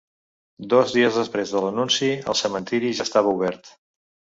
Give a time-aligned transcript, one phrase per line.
[0.73, 3.75] Dos dies després de l’anunci, el cementiri ja estava obert.